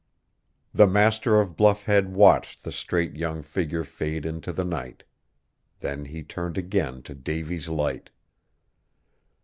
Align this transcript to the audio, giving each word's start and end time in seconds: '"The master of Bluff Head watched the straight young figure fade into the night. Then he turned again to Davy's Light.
'"The 0.73 0.87
master 0.87 1.39
of 1.39 1.55
Bluff 1.55 1.83
Head 1.83 2.11
watched 2.11 2.63
the 2.63 2.71
straight 2.71 3.15
young 3.15 3.43
figure 3.43 3.83
fade 3.83 4.25
into 4.25 4.51
the 4.51 4.63
night. 4.63 5.03
Then 5.81 6.05
he 6.05 6.23
turned 6.23 6.57
again 6.57 7.03
to 7.03 7.13
Davy's 7.13 7.69
Light. 7.69 8.09